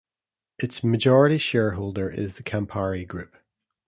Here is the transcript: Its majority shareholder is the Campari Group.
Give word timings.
Its 0.57 0.83
majority 0.83 1.37
shareholder 1.37 2.09
is 2.09 2.33
the 2.33 2.41
Campari 2.43 3.07
Group. 3.07 3.35